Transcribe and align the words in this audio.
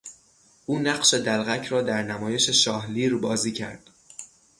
او 0.65 0.79
نقش 0.79 1.13
دلقک 1.13 1.65
را 1.65 1.81
در 1.81 2.03
نمایش 2.03 2.49
شاهلیر 2.49 3.15
بازی 3.15 3.51
کرد. 3.51 3.89